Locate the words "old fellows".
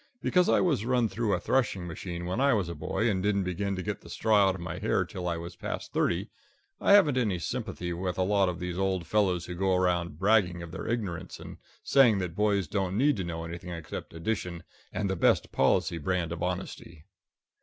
8.79-9.45